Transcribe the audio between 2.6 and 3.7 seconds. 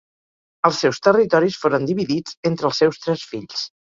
els seus tres fills.